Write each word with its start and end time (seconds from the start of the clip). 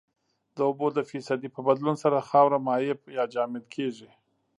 د 0.55 0.57
اوبو 0.69 0.87
د 0.93 0.99
فیصدي 1.09 1.49
په 1.55 1.59
بدلون 1.67 1.95
سره 2.03 2.25
خاوره 2.29 2.57
مایع 2.67 2.95
یا 3.17 3.23
جامد 3.33 3.63
کیږي 3.75 4.09